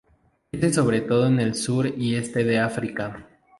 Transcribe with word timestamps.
Crece 0.49 0.73
sobre 0.73 1.01
todo 1.01 1.27
en 1.27 1.39
el 1.39 1.53
Sur 1.53 1.85
y 1.85 2.15
Este 2.15 2.43
de 2.43 2.57
África. 2.57 3.27